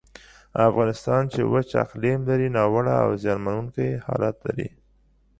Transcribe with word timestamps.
افغانستان 0.69 1.21
چې 1.33 1.41
وچ 1.53 1.69
اقلیم 1.85 2.19
لري، 2.29 2.47
ناوړه 2.57 2.95
او 3.05 3.09
زیانمنونکی 3.23 3.89
حالت 4.05 4.35
لري. 4.45 4.67